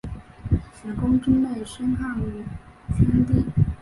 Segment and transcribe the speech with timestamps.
[0.73, 2.19] 史恭之妹生汉
[2.97, 3.45] 宣帝。